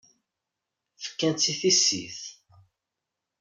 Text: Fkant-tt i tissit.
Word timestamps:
Fkant-tt 1.03 1.51
i 1.53 1.53
tissit. 1.59 2.19